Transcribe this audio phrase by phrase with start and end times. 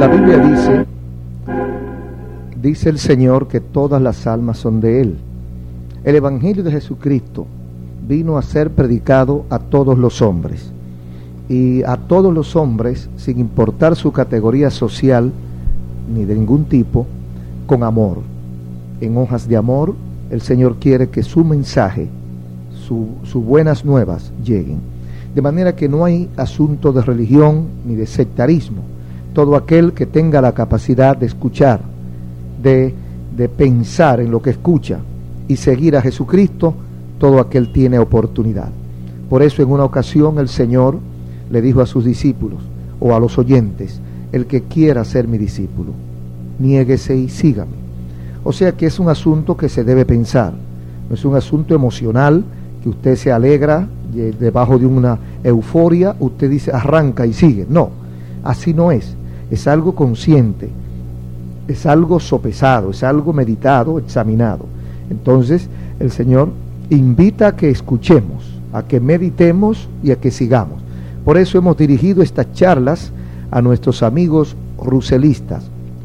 [0.00, 0.86] La Biblia dice,
[2.56, 5.18] dice el Señor que todas las almas son de Él.
[6.04, 7.46] El Evangelio de Jesucristo
[8.08, 10.72] vino a ser predicado a todos los hombres
[11.50, 15.32] y a todos los hombres, sin importar su categoría social
[16.10, 17.06] ni de ningún tipo,
[17.66, 18.20] con amor.
[19.02, 19.94] En hojas de amor,
[20.30, 22.08] el Señor quiere que su mensaje,
[23.22, 24.78] sus buenas nuevas lleguen.
[25.34, 28.80] De manera que no hay asunto de religión ni de sectarismo.
[29.32, 31.80] Todo aquel que tenga la capacidad de escuchar,
[32.62, 32.94] de,
[33.36, 34.98] de pensar en lo que escucha
[35.48, 36.74] y seguir a Jesucristo,
[37.18, 38.70] todo aquel tiene oportunidad.
[39.28, 40.98] Por eso en una ocasión el Señor
[41.50, 42.60] le dijo a sus discípulos
[42.98, 44.00] o a los oyentes,
[44.32, 45.92] el que quiera ser mi discípulo,
[46.58, 47.80] niéguese y sígame.
[48.42, 50.52] O sea que es un asunto que se debe pensar,
[51.08, 52.44] no es un asunto emocional
[52.82, 57.66] que usted se alegra debajo de una euforia, usted dice arranca y sigue.
[57.68, 57.90] No,
[58.42, 59.14] así no es,
[59.50, 60.68] es algo consciente,
[61.68, 64.66] es algo sopesado, es algo meditado, examinado.
[65.10, 66.50] Entonces el Señor
[66.90, 70.80] invita a que escuchemos, a que meditemos y a que sigamos.
[71.24, 73.12] Por eso hemos dirigido estas charlas
[73.50, 75.64] a nuestros amigos ruselistas,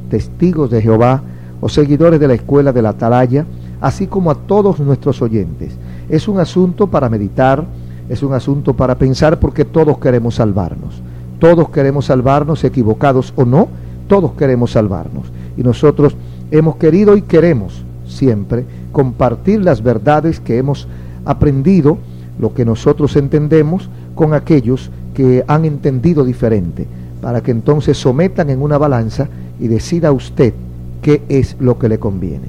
[0.09, 1.21] testigos de Jehová
[1.61, 3.45] o seguidores de la escuela de la Atalaya,
[3.81, 5.73] así como a todos nuestros oyentes.
[6.09, 7.65] Es un asunto para meditar,
[8.09, 11.01] es un asunto para pensar porque todos queremos salvarnos.
[11.39, 13.67] Todos queremos salvarnos, equivocados o no,
[14.07, 15.31] todos queremos salvarnos.
[15.57, 16.15] Y nosotros
[16.51, 20.87] hemos querido y queremos siempre compartir las verdades que hemos
[21.25, 21.97] aprendido,
[22.39, 26.87] lo que nosotros entendemos, con aquellos que han entendido diferente,
[27.21, 29.27] para que entonces sometan en una balanza
[29.59, 30.53] y decida usted
[31.01, 32.47] qué es lo que le conviene.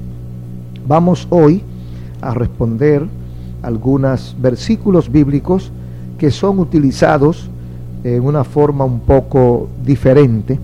[0.87, 1.63] Vamos hoy
[2.21, 3.05] a responder
[3.61, 5.71] algunos versículos bíblicos
[6.17, 7.49] que son utilizados
[8.15, 10.57] en una forma un poco diferente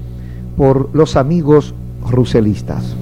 [0.55, 1.73] por los amigos
[2.09, 2.95] ruselistas.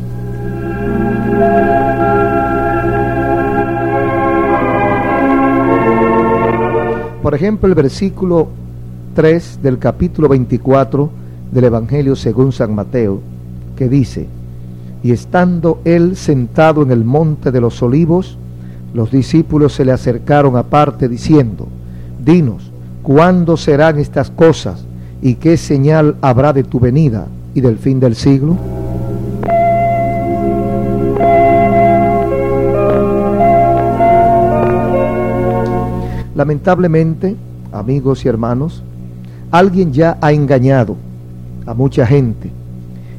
[7.22, 8.48] Por ejemplo, el versículo
[9.14, 11.10] 3 del capítulo 24
[11.52, 13.22] del Evangelio según San Mateo,
[13.76, 14.28] que dice,
[15.04, 18.38] y estando él sentado en el monte de los olivos,
[18.94, 21.68] los discípulos se le acercaron aparte diciendo,
[22.24, 22.71] Dinos,
[23.04, 24.86] ¿cuándo serán estas cosas
[25.22, 28.58] y qué señal habrá de tu venida y del fin del siglo?
[36.36, 37.36] Lamentablemente,
[37.72, 38.82] amigos y hermanos,
[39.52, 40.96] alguien ya ha engañado
[41.66, 42.50] a mucha gente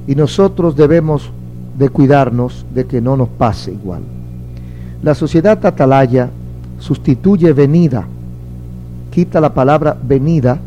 [0.07, 1.31] y nosotros debemos
[1.79, 4.03] de cuidarnos de que no nos pase igual.
[5.03, 6.31] La sociedad atalaya
[6.79, 8.07] sustituye venida,
[9.13, 10.59] quita la palabra venida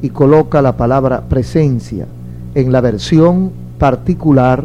[0.00, 2.06] y coloca la palabra presencia
[2.54, 4.64] en la versión particular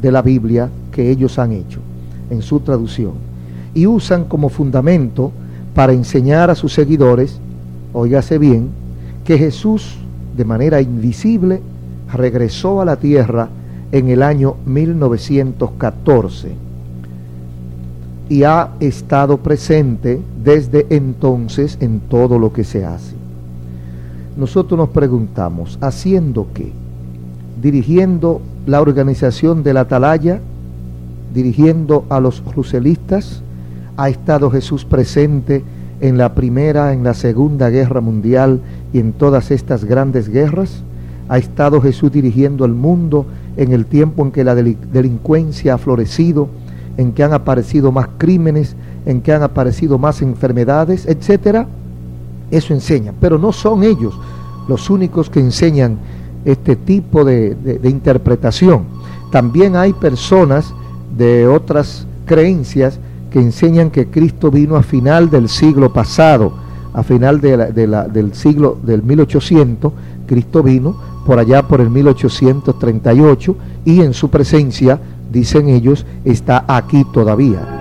[0.00, 1.80] de la Biblia que ellos han hecho
[2.30, 3.12] en su traducción.
[3.74, 5.32] Y usan como fundamento
[5.74, 7.38] para enseñar a sus seguidores,
[7.92, 8.70] óigase bien,
[9.26, 9.98] que Jesús
[10.34, 11.60] de manera invisible
[12.10, 13.50] regresó a la tierra
[13.92, 16.65] en el año 1914
[18.28, 23.14] y ha estado presente desde entonces en todo lo que se hace.
[24.36, 26.72] Nosotros nos preguntamos, ¿haciendo qué?
[27.62, 30.40] Dirigiendo la organización de la Atalaya,
[31.32, 33.42] dirigiendo a los ruselistas,
[33.96, 35.64] ha estado Jesús presente
[36.00, 38.60] en la Primera, en la Segunda Guerra Mundial
[38.92, 40.82] y en todas estas grandes guerras?
[41.28, 43.26] ¿Ha estado Jesús dirigiendo el mundo
[43.56, 46.48] en el tiempo en que la delincuencia ha florecido,
[46.96, 51.66] en que han aparecido más crímenes, en que han aparecido más enfermedades, etcétera?
[52.50, 54.18] Eso enseña, pero no son ellos
[54.68, 55.98] los únicos que enseñan
[56.44, 58.84] este tipo de, de interpretación.
[59.30, 60.72] También hay personas
[61.16, 62.98] de otras creencias
[63.30, 66.52] que enseñan que Cristo vino a final del siglo pasado,
[66.94, 69.92] a final del siglo del 1800,
[70.26, 70.96] Cristo vino
[71.26, 74.98] por allá por el 1838 y en su presencia,
[75.30, 77.75] dicen ellos, está aquí todavía.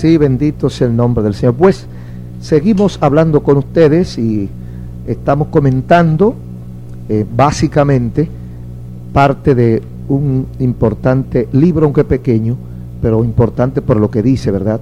[0.00, 1.56] Sí, bendito sea el nombre del Señor.
[1.56, 1.84] Pues
[2.40, 4.48] seguimos hablando con ustedes y
[5.06, 6.34] estamos comentando
[7.10, 8.26] eh, básicamente
[9.12, 12.56] parte de un importante libro, aunque pequeño,
[13.02, 14.80] pero importante por lo que dice, ¿verdad?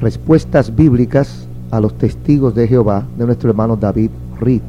[0.00, 4.62] Respuestas bíblicas a los testigos de Jehová de nuestro hermano David Reed.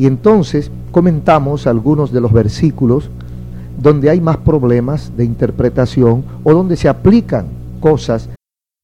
[0.00, 3.08] Y entonces comentamos algunos de los versículos
[3.80, 7.46] donde hay más problemas de interpretación o donde se aplican
[7.78, 8.30] cosas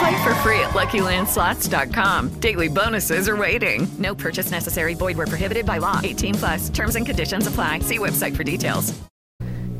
[0.00, 2.40] Play for free at LuckyLandSlots.com.
[2.40, 3.86] Daily bonuses are waiting.
[3.98, 4.94] No purchase necessary.
[4.94, 6.00] Void where prohibited by law.
[6.02, 6.70] 18 plus.
[6.70, 7.80] Terms and conditions apply.
[7.80, 8.94] See website for details.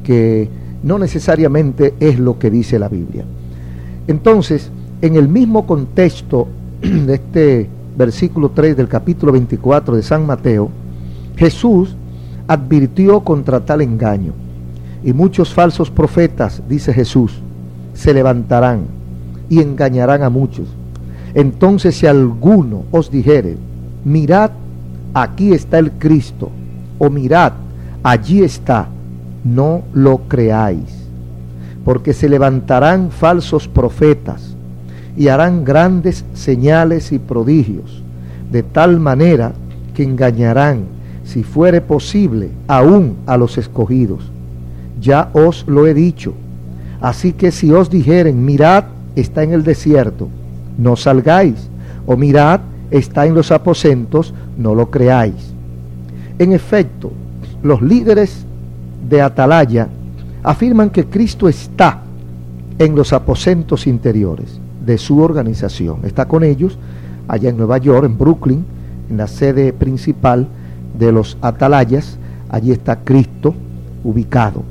[0.02, 0.48] que
[0.82, 3.24] no necesariamente es lo que dice la Biblia.
[4.06, 4.70] Entonces,
[5.02, 6.48] en el mismo contexto
[6.80, 10.70] de este versículo 3 del capítulo 24 de San Mateo,
[11.36, 11.94] Jesús
[12.48, 14.32] advirtió contra tal engaño.
[15.04, 17.40] Y muchos falsos profetas, dice Jesús,
[17.94, 18.99] se levantarán
[19.50, 20.66] y engañarán a muchos.
[21.34, 23.58] Entonces si alguno os dijere,
[24.04, 24.52] mirad,
[25.12, 26.50] aquí está el Cristo,
[26.98, 27.52] o mirad,
[28.02, 28.88] allí está,
[29.44, 31.04] no lo creáis,
[31.84, 34.54] porque se levantarán falsos profetas
[35.16, 38.02] y harán grandes señales y prodigios,
[38.50, 39.52] de tal manera
[39.94, 40.84] que engañarán,
[41.24, 44.30] si fuere posible, aún a los escogidos.
[45.00, 46.34] Ya os lo he dicho.
[47.00, 48.84] Así que si os dijeren, mirad,
[49.20, 50.28] está en el desierto,
[50.78, 51.68] no salgáis,
[52.06, 55.52] o mirad, está en los aposentos, no lo creáis.
[56.38, 57.12] En efecto,
[57.62, 58.44] los líderes
[59.08, 59.88] de Atalaya
[60.42, 62.02] afirman que Cristo está
[62.78, 66.00] en los aposentos interiores de su organización.
[66.04, 66.78] Está con ellos
[67.28, 68.64] allá en Nueva York, en Brooklyn,
[69.10, 70.48] en la sede principal
[70.98, 72.16] de los Atalayas.
[72.48, 73.54] Allí está Cristo
[74.02, 74.62] ubicado.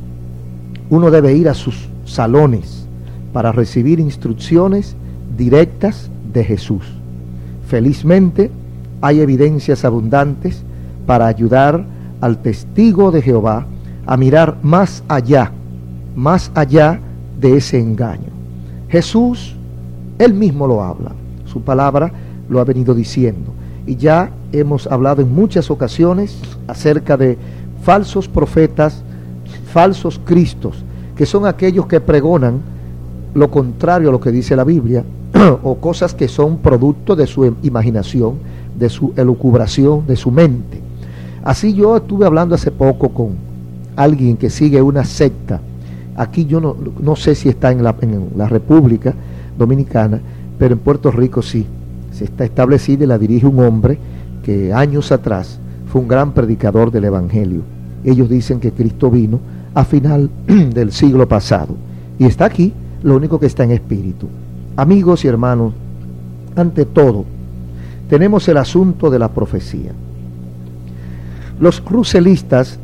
[0.90, 2.79] Uno debe ir a sus salones
[3.34, 4.96] para recibir instrucciones
[5.38, 6.84] directas de Jesús.
[7.68, 8.52] Felizmente
[9.02, 10.64] hay evidencias abundantes
[11.06, 11.86] para ayudar
[12.22, 13.66] al testigo de Jehová
[14.06, 15.52] a mirar más allá,
[16.16, 17.00] más allá
[17.40, 18.30] de ese engaño.
[18.90, 19.56] Jesús,
[20.18, 21.12] él mismo lo habla,
[21.46, 22.12] su palabra
[22.50, 23.54] lo ha venido diciendo.
[23.86, 27.38] Y ya hemos hablado en muchas ocasiones acerca de
[27.84, 29.04] falsos profetas,
[29.72, 30.84] falsos cristos,
[31.16, 32.62] que son aquellos que pregonan
[33.34, 35.04] lo contrario a lo que dice la Biblia,
[35.64, 38.36] o cosas que son producto de su imaginación,
[38.78, 40.82] de su elucubración, de su mente.
[41.44, 43.30] Así yo estuve hablando hace poco con
[43.96, 45.62] alguien que sigue una secta.
[46.16, 49.14] Aquí yo no, no sé si está en la, en la República
[49.58, 50.20] Dominicana,
[50.58, 51.66] pero en Puerto Rico sí.
[52.12, 53.98] Se está establecida y la dirige un hombre
[54.44, 55.60] que años atrás
[55.92, 57.62] fue un gran predicador del Evangelio.
[58.04, 59.40] Ellos dicen que Cristo vino
[59.74, 61.76] a final del siglo pasado
[62.18, 64.28] y está aquí, lo único que está en espíritu.
[64.76, 65.74] Amigos y hermanos,
[66.56, 67.26] ante todo,
[68.10, 69.92] tenemos el asunto de la profecía.
[71.60, 72.80] Los crucelistas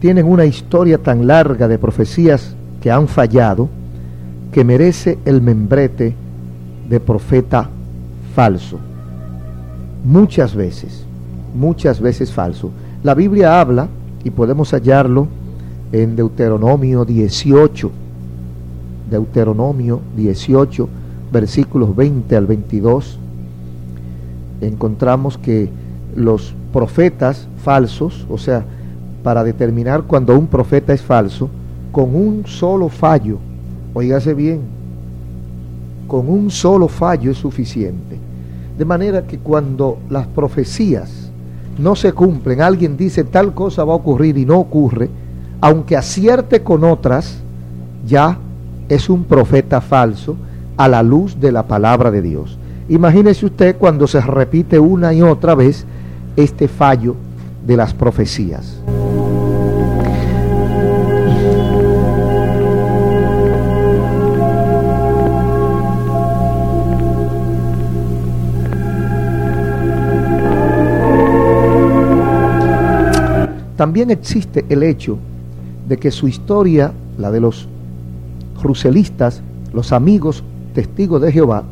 [0.00, 3.68] tienen una historia tan larga de profecías que han fallado
[4.52, 6.14] que merece el membrete
[6.88, 7.68] de profeta
[8.34, 8.78] falso.
[10.04, 11.04] Muchas veces,
[11.54, 12.70] muchas veces falso.
[13.02, 13.88] La Biblia habla
[14.24, 15.28] y podemos hallarlo
[15.92, 17.90] en Deuteronomio 18,
[19.10, 20.88] Deuteronomio 18,
[21.32, 23.18] versículos 20 al 22,
[24.60, 25.70] encontramos que
[26.14, 28.64] los profetas falsos, o sea,
[29.22, 31.48] para determinar cuando un profeta es falso,
[31.92, 33.38] con un solo fallo,
[33.94, 34.60] oígase bien,
[36.06, 38.18] con un solo fallo es suficiente.
[38.76, 41.30] De manera que cuando las profecías
[41.78, 45.10] no se cumplen, alguien dice tal cosa va a ocurrir y no ocurre,
[45.60, 47.38] aunque acierte con otras,
[48.06, 48.38] ya
[48.88, 50.36] es un profeta falso
[50.76, 52.58] a la luz de la palabra de Dios.
[52.88, 55.84] Imagínese usted cuando se repite una y otra vez
[56.36, 57.16] este fallo
[57.66, 58.80] de las profecías.
[73.76, 75.18] También existe el hecho
[75.88, 77.68] de que su historia, la de los
[78.62, 80.42] ruselistas, los amigos
[80.74, 81.64] testigos de Jehová,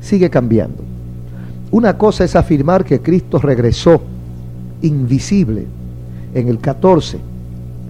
[0.00, 0.84] sigue cambiando.
[1.70, 4.00] Una cosa es afirmar que Cristo regresó
[4.82, 5.66] invisible
[6.34, 7.18] en el 14,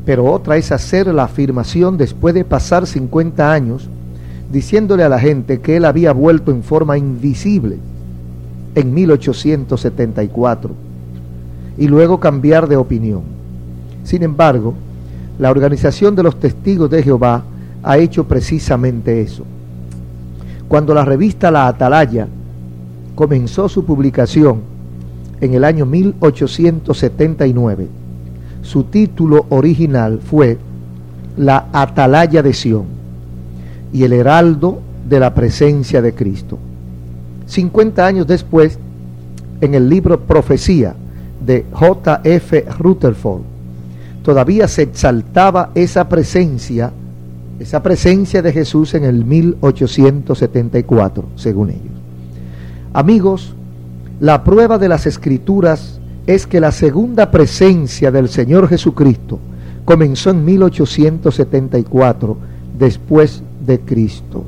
[0.05, 3.89] pero otra es hacer la afirmación después de pasar 50 años
[4.51, 7.79] diciéndole a la gente que él había vuelto en forma invisible
[8.75, 10.71] en 1874
[11.77, 13.23] y luego cambiar de opinión.
[14.05, 14.75] Sin embargo,
[15.39, 17.45] la organización de los testigos de Jehová
[17.83, 19.45] ha hecho precisamente eso.
[20.69, 22.27] Cuando la revista La Atalaya
[23.15, 24.63] comenzó su publicación
[25.41, 27.89] en el año 1879,
[28.63, 30.59] su título original fue
[31.37, 32.85] La Atalaya de Sión
[33.93, 36.59] y el heraldo de la presencia de Cristo.
[37.47, 38.79] 50 años después,
[39.61, 40.95] en el libro Profecía
[41.45, 42.21] de J.
[42.25, 42.65] F.
[42.79, 43.43] Rutherford,
[44.23, 46.93] todavía se exaltaba esa presencia,
[47.59, 51.93] esa presencia de Jesús en el 1874, según ellos.
[52.93, 53.55] Amigos,
[54.21, 59.39] la prueba de las escrituras es que la segunda presencia del Señor Jesucristo
[59.85, 62.37] comenzó en 1874
[62.79, 64.45] después de Cristo.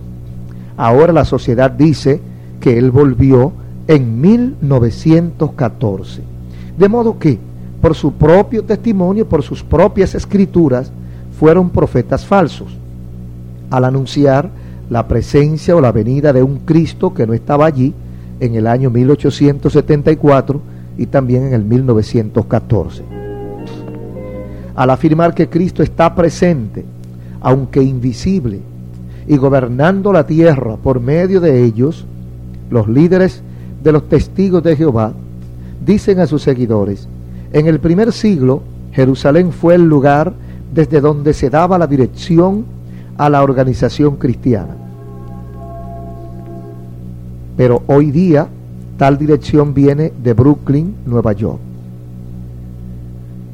[0.76, 2.21] Ahora la sociedad dice
[2.61, 3.52] que Él volvió
[3.87, 6.23] en 1914.
[6.79, 7.38] De modo que
[7.81, 10.93] por su propio testimonio, por sus propias escrituras,
[11.38, 12.76] fueron profetas falsos,
[13.71, 14.50] al anunciar
[14.91, 17.95] la presencia o la venida de un Cristo que no estaba allí
[18.41, 20.61] en el año 1874
[20.99, 23.05] y también en el 1914.
[24.75, 26.85] Al afirmar que Cristo está presente,
[27.41, 28.61] aunque invisible,
[29.27, 32.05] y gobernando la tierra por medio de ellos,
[32.71, 33.43] los líderes
[33.83, 35.12] de los testigos de Jehová
[35.85, 37.07] dicen a sus seguidores,
[37.53, 38.62] en el primer siglo,
[38.93, 40.33] Jerusalén fue el lugar
[40.75, 42.65] desde donde se daba la dirección
[43.21, 44.75] a la organización cristiana.
[47.55, 48.49] Pero hoy día
[48.97, 51.59] tal dirección viene de Brooklyn, Nueva York.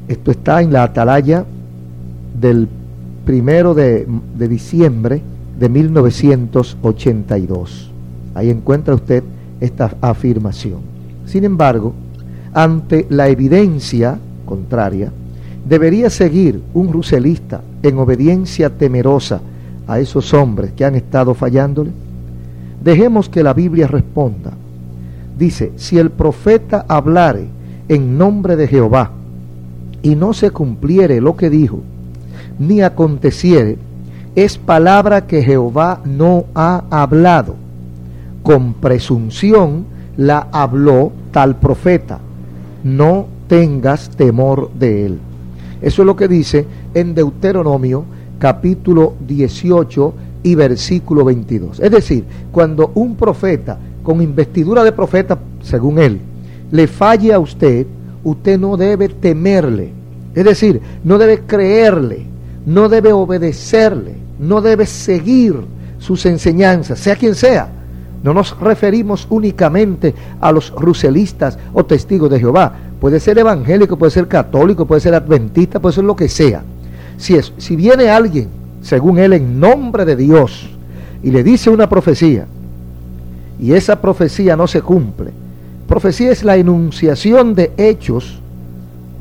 [0.07, 1.43] Esto está en la atalaya
[2.39, 2.69] del
[3.25, 4.07] primero de,
[4.37, 5.21] de diciembre
[5.59, 7.91] de 1982.
[8.35, 9.21] Ahí encuentra usted
[9.59, 10.79] esta afirmación.
[11.25, 11.93] Sin embargo,
[12.53, 15.11] ante la evidencia contraria,
[15.67, 19.41] debería seguir un ruselista en obediencia temerosa
[19.87, 21.91] a esos hombres que han estado fallándole?
[22.83, 24.51] Dejemos que la Biblia responda.
[25.37, 27.47] Dice, si el profeta hablare
[27.87, 29.11] en nombre de Jehová
[30.01, 31.81] y no se cumpliere lo que dijo,
[32.59, 33.77] ni aconteciere,
[34.35, 37.55] es palabra que Jehová no ha hablado.
[38.43, 39.85] Con presunción
[40.17, 42.19] la habló tal profeta
[42.83, 45.19] no tengas temor de él.
[45.81, 48.05] Eso es lo que dice en Deuteronomio
[48.39, 50.13] capítulo 18
[50.43, 51.79] y versículo 22.
[51.79, 56.19] Es decir, cuando un profeta con investidura de profeta, según él,
[56.71, 57.85] le falle a usted,
[58.23, 59.91] usted no debe temerle.
[60.33, 62.25] Es decir, no debe creerle,
[62.65, 65.55] no debe obedecerle, no debe seguir
[65.99, 67.69] sus enseñanzas, sea quien sea.
[68.23, 72.73] No nos referimos únicamente a los ruselistas o testigos de Jehová.
[72.99, 76.63] Puede ser evangélico, puede ser católico, puede ser adventista, puede ser lo que sea.
[77.17, 78.47] Si, es, si viene alguien,
[78.81, 80.69] según él, en nombre de Dios,
[81.23, 82.45] y le dice una profecía,
[83.59, 85.31] y esa profecía no se cumple,
[85.87, 88.39] profecía es la enunciación de hechos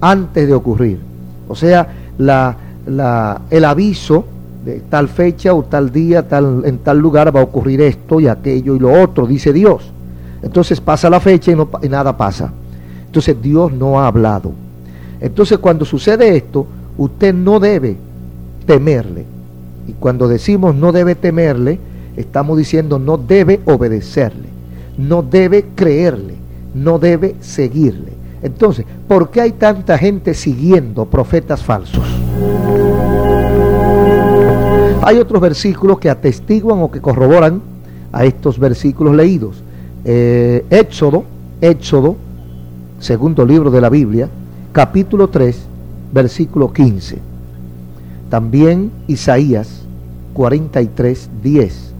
[0.01, 0.99] antes de ocurrir.
[1.49, 1.89] O sea,
[2.19, 4.25] el aviso
[4.65, 8.29] de tal fecha o tal día, tal, en tal lugar va a ocurrir esto y
[8.29, 9.91] aquello y lo otro, dice Dios.
[10.43, 12.53] Entonces pasa la fecha y, y nada pasa.
[13.07, 14.53] Entonces Dios no ha hablado.
[15.21, 16.67] Entonces cuando sucede esto,
[16.99, 17.97] usted no debe
[18.67, 19.25] temerle.
[19.87, 21.79] Y cuando decimos no debe temerle,
[22.17, 24.49] estamos diciendo no debe obedecerle,
[24.99, 26.35] no debe creerle,
[26.75, 28.13] no debe seguirle.
[28.43, 32.05] Entonces, ¿por qué hay tanta gente siguiendo profetas falsos?
[35.03, 37.61] Hay otros versículos que atestiguan o que corroboran
[38.13, 39.63] a estos versículos leídos.
[40.05, 41.25] Eh, Éxodo,
[41.61, 42.17] Éxodo,
[42.99, 44.29] segundo libro de la Biblia,
[44.73, 45.57] capítulo 3,
[46.13, 47.19] versículo 15.
[48.31, 49.83] También Isaías
[50.35, 51.93] 43, 10.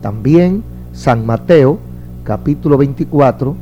[0.00, 0.62] También
[0.92, 1.78] San Mateo,
[2.24, 3.54] capítulo 24,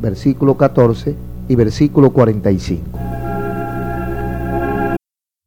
[0.00, 1.14] versículo 14
[1.48, 3.11] y versículo 45.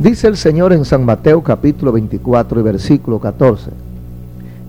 [0.00, 3.70] Dice el Señor en San Mateo capítulo 24 y versículo 14.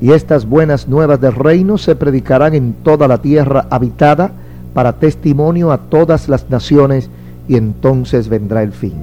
[0.01, 4.31] Y estas buenas nuevas del reino se predicarán en toda la tierra habitada
[4.73, 7.09] para testimonio a todas las naciones
[7.47, 8.93] y entonces vendrá el fin.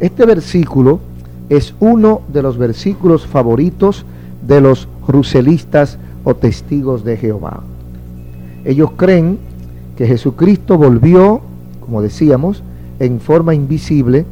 [0.00, 1.00] Este versículo
[1.48, 4.04] es uno de los versículos favoritos
[4.46, 7.62] de los ruselistas o testigos de Jehová.
[8.64, 9.38] Ellos creen
[9.96, 11.40] que Jesucristo volvió,
[11.80, 12.62] como decíamos,
[12.98, 14.24] en forma invisible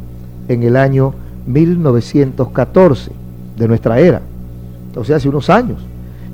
[0.48, 1.14] en el año
[1.46, 3.12] 1914
[3.56, 4.22] de nuestra era,
[4.96, 5.78] o sea, hace unos años,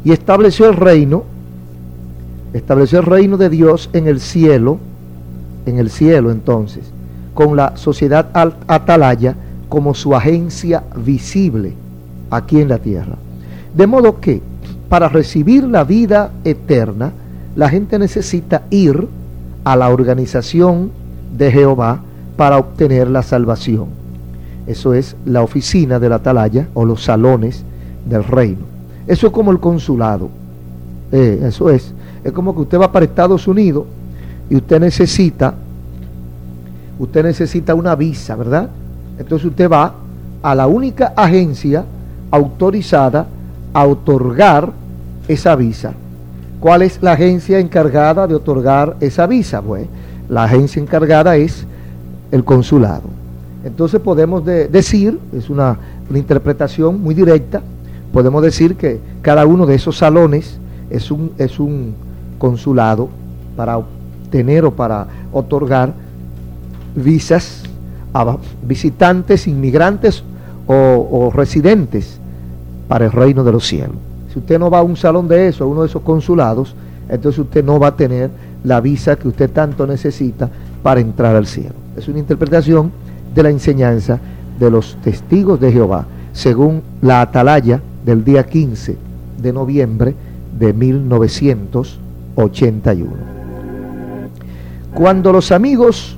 [0.05, 1.25] y estableció el reino,
[2.53, 4.79] estableció el reino de Dios en el cielo,
[5.67, 6.85] en el cielo entonces,
[7.35, 8.31] con la sociedad
[8.67, 9.37] atalaya
[9.71, 11.73] como su agencia visible
[12.29, 13.17] aquí en la tierra.
[13.75, 14.43] De modo que
[14.91, 17.13] para recibir la vida eterna,
[17.55, 19.09] la gente necesita ir
[19.65, 20.91] a la organización
[21.39, 22.01] de Jehová
[22.37, 23.87] para obtener la salvación.
[24.67, 27.63] Eso es la oficina de la atalaya o los salones
[28.09, 28.67] del reino.
[29.07, 30.31] Eso es como el consulado.
[31.13, 31.93] Eh, eso es.
[32.25, 33.85] Es como que usted va para Estados Unidos
[34.49, 35.55] y usted necesita,
[36.99, 38.69] usted necesita una visa, ¿verdad?
[39.19, 39.95] Entonces usted va
[40.43, 41.85] a la única agencia
[42.31, 43.27] autorizada
[43.73, 44.73] a otorgar
[45.29, 45.93] esa visa.
[46.61, 49.63] ¿Cuál es la agencia encargada de otorgar esa visa?
[49.63, 49.87] Pues
[50.29, 51.67] la agencia encargada es
[52.31, 53.03] el consulado.
[53.65, 55.77] Entonces podemos de- decir, es una,
[56.09, 57.61] una interpretación muy directa,
[58.13, 61.95] podemos decir que cada uno de esos salones es un, es un
[62.39, 63.09] consulado
[63.57, 65.93] para obtener o para otorgar
[66.95, 67.63] visas
[68.13, 70.23] a visitantes, inmigrantes
[70.67, 72.19] o, o residentes
[72.89, 73.97] para el reino de los cielos.
[74.33, 76.75] Si usted no va a un salón de eso, a uno de esos consulados,
[77.09, 78.31] entonces usted no va a tener
[78.65, 80.49] la visa que usted tanto necesita
[80.83, 81.75] para entrar al cielo.
[81.97, 82.91] Es una interpretación
[83.35, 84.19] de la enseñanza
[84.59, 88.97] de los testigos de Jehová, según la atalaya del día 15
[89.41, 90.15] de noviembre
[90.59, 93.11] de 1981.
[94.95, 96.17] Cuando los amigos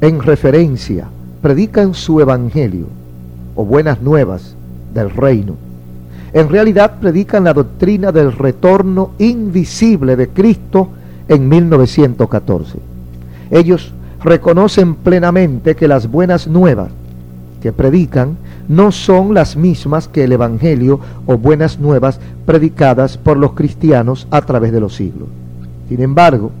[0.00, 1.08] en referencia
[1.42, 2.86] predican su evangelio
[3.54, 4.54] o buenas nuevas
[4.94, 5.54] del reino,
[6.32, 10.90] en realidad predican la doctrina del retorno invisible de Cristo
[11.26, 12.78] en 1914.
[13.50, 16.90] Ellos reconocen plenamente que las buenas nuevas
[17.62, 18.36] que predican
[18.68, 24.42] no son las mismas que el Evangelio o buenas nuevas predicadas por los cristianos a
[24.42, 25.28] través de los siglos.
[25.88, 26.52] Sin embargo,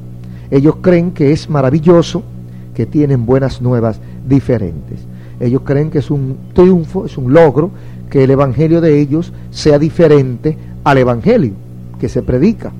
[0.50, 2.22] ellos creen que es maravilloso
[2.78, 5.00] que tienen buenas nuevas diferentes.
[5.40, 7.72] Ellos creen que es un triunfo, es un logro
[8.08, 11.54] que el Evangelio de ellos sea diferente al Evangelio
[11.98, 12.70] que se predica.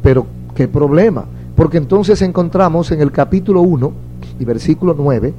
[0.00, 1.24] Pero, ¿qué problema?
[1.56, 3.92] Porque entonces encontramos en el capítulo 1
[4.38, 5.34] y versículo 9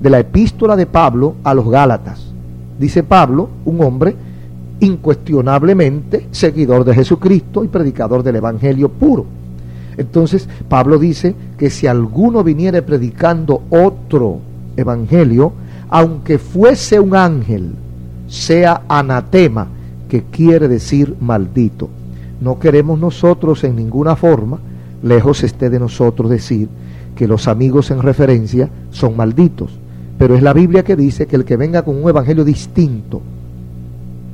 [0.00, 2.32] de la epístola de Pablo a los Gálatas.
[2.78, 4.14] Dice Pablo, un hombre
[4.78, 9.26] incuestionablemente seguidor de Jesucristo y predicador del Evangelio puro.
[9.98, 14.38] Entonces Pablo dice que si alguno viniere predicando otro
[14.76, 15.52] Evangelio,
[15.90, 17.72] aunque fuese un ángel,
[18.28, 19.66] sea anatema,
[20.08, 21.88] que quiere decir maldito.
[22.40, 24.58] No queremos nosotros en ninguna forma,
[25.02, 26.68] lejos esté de nosotros decir
[27.16, 29.72] que los amigos en referencia son malditos.
[30.16, 33.20] Pero es la Biblia que dice que el que venga con un evangelio distinto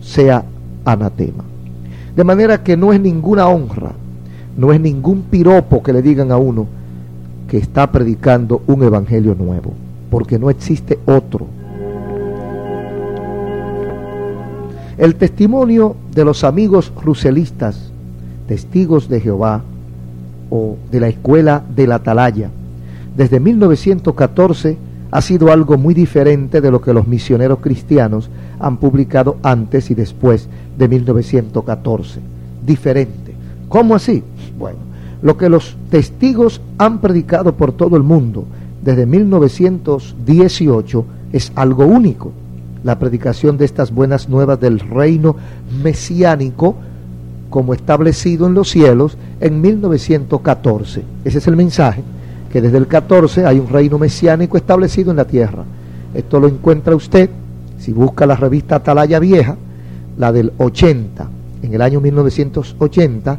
[0.02, 0.44] sea
[0.84, 1.44] anatema.
[2.14, 3.92] De manera que no es ninguna honra,
[4.56, 6.66] no es ningún piropo que le digan a uno
[7.48, 9.72] que está predicando un evangelio nuevo,
[10.10, 11.46] porque no existe otro.
[14.96, 17.90] El testimonio de los amigos ruselistas,
[18.46, 19.62] testigos de Jehová
[20.50, 22.50] o de la escuela de la Atalaya,
[23.16, 24.76] desde 1914
[25.10, 29.94] ha sido algo muy diferente de lo que los misioneros cristianos han publicado antes y
[29.94, 32.20] después de 1914.
[32.66, 33.34] Diferente.
[33.68, 34.22] ¿Cómo así?
[34.58, 34.78] Bueno,
[35.22, 38.44] lo que los testigos han predicado por todo el mundo
[38.84, 42.32] desde 1918 es algo único.
[42.82, 45.36] La predicación de estas buenas nuevas del reino
[45.82, 46.76] mesiánico
[47.48, 51.02] como establecido en los cielos en 1914.
[51.24, 52.02] Ese es el mensaje
[52.52, 55.64] que desde el 14 hay un reino mesiánico establecido en la tierra.
[56.14, 57.30] Esto lo encuentra usted
[57.78, 59.56] si busca la revista Atalaya Vieja,
[60.16, 61.28] la del 80,
[61.62, 63.38] en el año 1980,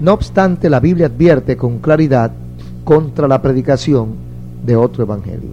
[0.00, 2.32] No obstante, la Biblia advierte con claridad
[2.84, 4.14] contra la predicación
[4.64, 5.50] de otro evangelio.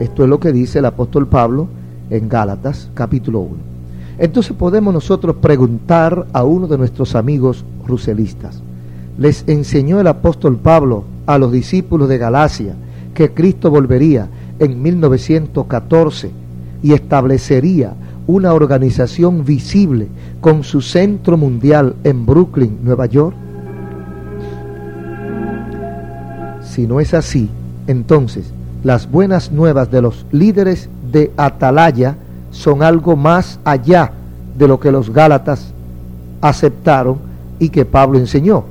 [0.00, 1.68] Esto es lo que dice el apóstol Pablo
[2.08, 3.56] en Gálatas capítulo 1.
[4.16, 8.62] Entonces podemos nosotros preguntar a uno de nuestros amigos ruselistas,
[9.18, 12.74] ¿les enseñó el apóstol Pablo a los discípulos de Galacia
[13.14, 14.26] que Cristo volvería
[14.58, 16.30] en 1914
[16.82, 17.92] y establecería
[18.26, 20.08] una organización visible
[20.40, 23.34] con su centro mundial en Brooklyn, Nueva York?
[26.62, 27.50] Si no es así,
[27.86, 28.52] entonces
[28.84, 32.16] las buenas nuevas de los líderes de Atalaya
[32.50, 34.12] son algo más allá
[34.58, 35.72] de lo que los Gálatas
[36.40, 37.18] aceptaron
[37.58, 38.64] y que Pablo enseñó,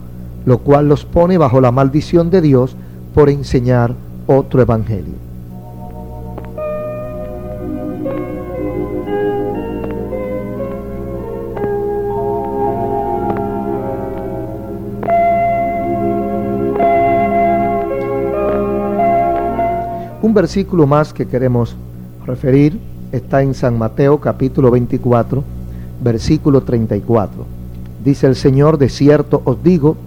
[0.46, 2.76] lo cual los pone bajo la maldición de Dios
[3.14, 3.94] por enseñar
[4.28, 5.31] otro evangelio.
[20.22, 21.76] Un versículo más que queremos
[22.28, 22.80] referir
[23.12, 25.44] está en San Mateo capítulo 24,
[26.04, 27.44] versículo 34.
[28.06, 29.98] Dice el Señor, de cierto os digo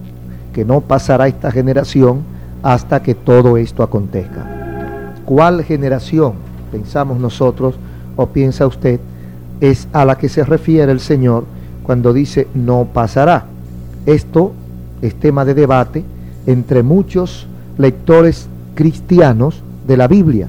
[0.53, 2.20] que no pasará esta generación
[2.62, 4.46] hasta que todo esto acontezca.
[5.24, 6.35] ¿Cuál generación
[6.70, 7.74] pensamos nosotros
[8.14, 9.00] o piensa usted
[9.61, 11.44] es a la que se refiere el Señor
[11.83, 13.46] cuando dice no pasará?
[14.07, 14.53] Esto
[15.03, 16.05] es tema de debate
[16.46, 17.48] entre muchos
[17.79, 18.46] lectores
[18.77, 20.49] cristianos de la Biblia,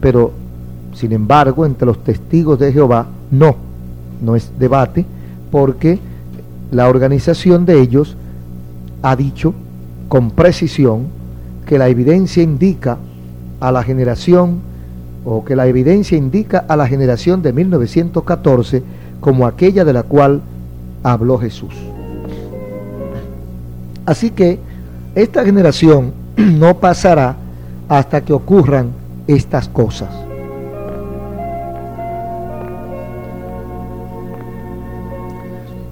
[0.00, 0.32] pero
[0.94, 3.56] sin embargo entre los testigos de Jehová no,
[4.22, 5.04] no es debate,
[5.50, 5.98] porque
[6.70, 8.16] la organización de ellos
[9.02, 9.54] ha dicho
[10.08, 11.06] con precisión
[11.66, 12.98] que la evidencia indica
[13.60, 14.60] a la generación
[15.24, 18.82] o que la evidencia indica a la generación de 1914
[19.20, 20.40] como aquella de la cual
[21.02, 21.74] habló Jesús.
[24.06, 24.58] Así que
[25.14, 27.36] esta generación no pasará
[27.90, 28.92] hasta que ocurran
[29.26, 30.08] estas cosas.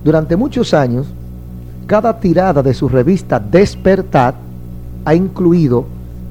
[0.04, 1.08] Durante muchos años,
[1.88, 4.34] cada tirada de su revista Despertad
[5.04, 5.87] ha incluido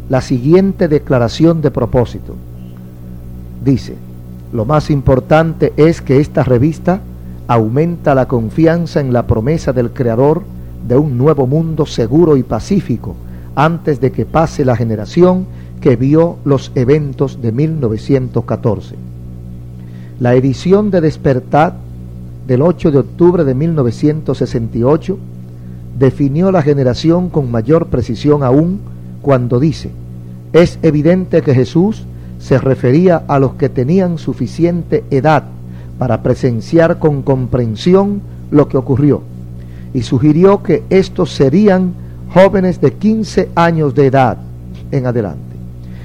[0.07, 2.33] la siguiente declaración de propósito.
[3.61, 3.97] Dice,
[4.53, 7.01] lo más importante es que esta revista
[7.45, 10.43] aumenta la confianza en la promesa del Creador
[10.87, 13.17] de un nuevo mundo seguro y pacífico
[13.57, 15.47] antes de que pase la generación
[15.81, 18.95] que vio los eventos de 1914.
[20.19, 21.73] La edición de Despertad
[22.45, 25.17] del 8 de octubre de 1968
[25.97, 28.79] definió la generación con mayor precisión aún
[29.23, 29.89] cuando dice,
[30.53, 32.05] es evidente que Jesús
[32.37, 35.45] se refería a los que tenían suficiente edad
[35.97, 39.23] para presenciar con comprensión lo que ocurrió
[39.95, 44.37] y sugirió que estos serían jóvenes de 15 años de edad
[44.91, 45.41] en adelante.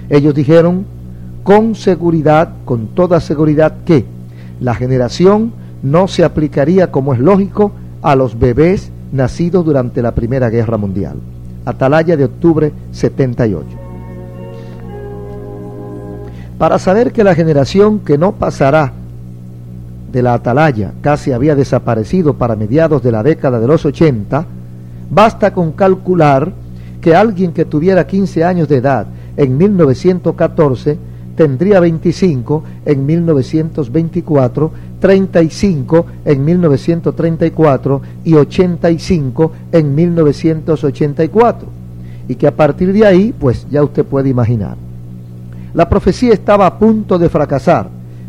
[0.09, 0.85] Ellos dijeron
[1.43, 4.05] con seguridad, con toda seguridad, que
[4.61, 10.51] la generación no se aplicaría, como es lógico, a los bebés nacidos durante la Primera
[10.51, 11.17] Guerra Mundial.
[11.65, 13.67] Atalaya de octubre 78.
[16.59, 18.93] Para saber que la generación que no pasará
[20.13, 24.47] de la Atalaya casi había desaparecido para mediados de la década de los 80,
[25.13, 26.53] basta con calcular
[27.01, 30.99] que alguien que tuviera 15 años de edad en 1914
[31.37, 34.71] tendría 25 en 1924,
[35.01, 41.69] 35 en 1934 y 85 en 1984.
[42.29, 44.77] Y que a partir de ahí, pues ya usted puede imaginar.
[45.75, 47.89] La profecía estaba a punto de fracasar,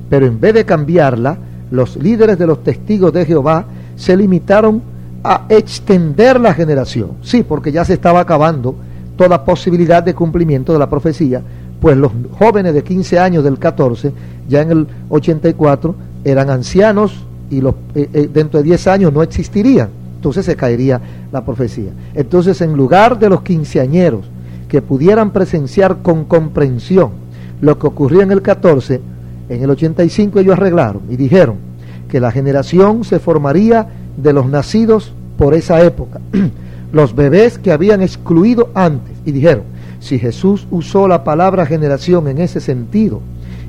[0.09, 1.37] pero en vez de cambiarla,
[1.71, 3.65] los líderes de los testigos de Jehová
[3.95, 4.92] se limitaron
[5.23, 7.11] a extender la generación.
[7.21, 8.75] Sí, porque ya se estaba acabando
[9.15, 11.41] toda posibilidad de cumplimiento de la profecía,
[11.79, 14.11] pues los jóvenes de 15 años del 14,
[14.49, 19.21] ya en el 84, eran ancianos y los, eh, eh, dentro de 10 años no
[19.21, 19.89] existirían.
[20.15, 21.91] Entonces se caería la profecía.
[22.13, 24.25] Entonces, en lugar de los quinceañeros
[24.69, 27.11] que pudieran presenciar con comprensión
[27.59, 29.01] lo que ocurría en el 14,
[29.49, 31.57] en el 85 ellos arreglaron y dijeron
[32.09, 36.19] que la generación se formaría de los nacidos por esa época,
[36.91, 39.63] los bebés que habían excluido antes, y dijeron,
[39.99, 43.21] si Jesús usó la palabra generación en ese sentido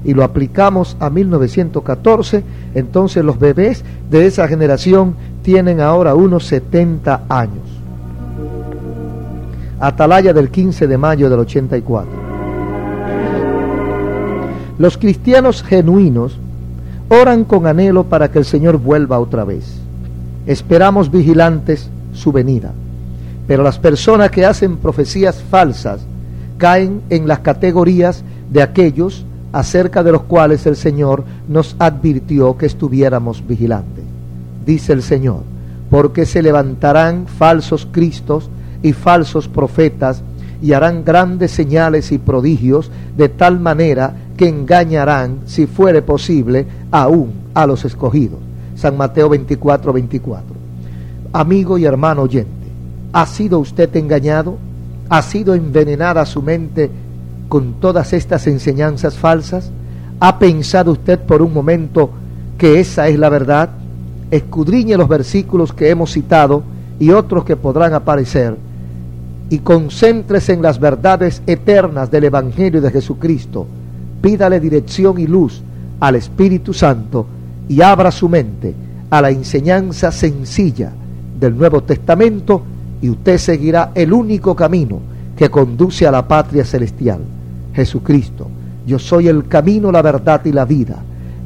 [0.04, 2.42] y lo aplicamos a 1914,
[2.74, 7.62] entonces los bebés de esa generación tienen ahora unos 70 años.
[9.78, 12.11] Atalaya del 15 de mayo del 84.
[14.76, 16.37] Los cristianos genuinos
[17.09, 19.84] oran con anhelo para que el Señor vuelva otra vez.
[20.46, 22.72] Esperamos vigilantes su venida.
[23.46, 26.00] Pero las personas que hacen profecías falsas
[26.59, 32.66] caen en las categorías de aquellos acerca de los cuales el Señor nos advirtió que
[32.66, 34.04] estuviéramos vigilantes.
[34.66, 35.42] Dice el Señor,
[35.90, 38.50] porque se levantarán falsos cristos
[38.83, 40.22] y falsos profetas
[40.61, 47.33] y harán grandes señales y prodigios de tal manera que engañarán, si fuere posible, aún
[47.54, 48.40] a los escogidos.
[48.74, 50.44] San Mateo 24, 24.
[51.32, 52.66] Amigo y hermano oyente,
[53.12, 54.56] ¿ha sido usted engañado?
[55.08, 56.90] ¿Ha sido envenenada su mente
[57.48, 59.70] con todas estas enseñanzas falsas?
[60.20, 62.10] ¿Ha pensado usted por un momento
[62.56, 63.70] que esa es la verdad?
[64.30, 66.62] Escudriñe los versículos que hemos citado
[66.98, 68.56] y otros que podrán aparecer
[69.50, 73.66] y concéntrese en las verdades eternas del Evangelio de Jesucristo.
[74.20, 75.62] Pídale dirección y luz
[76.00, 77.26] al Espíritu Santo
[77.68, 78.74] y abra su mente
[79.11, 80.92] a la enseñanza sencilla
[81.38, 82.62] del Nuevo Testamento
[83.00, 85.00] y usted seguirá el único camino
[85.37, 87.20] que conduce a la patria celestial,
[87.74, 88.48] Jesucristo.
[88.87, 90.96] Yo soy el camino, la verdad y la vida.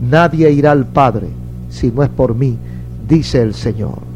[0.09, 1.28] Nadie irá al Padre
[1.68, 2.57] si no es por mí,
[3.09, 4.08] dice el Señor.